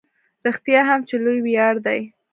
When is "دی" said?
1.85-1.99